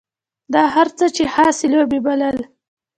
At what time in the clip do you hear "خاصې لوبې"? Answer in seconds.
1.33-1.99